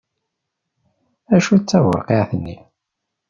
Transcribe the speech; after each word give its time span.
Acu 1.35 1.55
d 1.57 1.61
taburqiεt-nni? 1.63 2.57